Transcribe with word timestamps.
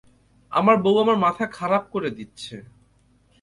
আমার 0.51 0.75
বউ 0.77 0.95
আমার 0.99 1.17
মাথা 1.17 1.45
খারাপ 1.47 1.83
করে 1.91 2.09
দিচ্ছে। 2.09 2.55